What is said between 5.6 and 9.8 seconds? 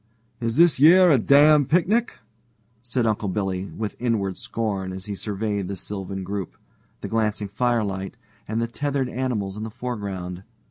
the sylvan group, the glancing firelight, and the tethered animals in the